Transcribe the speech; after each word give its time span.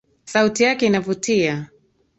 Sauti 0.23 0.63
yake 0.63 0.85
inavutia 0.85 1.67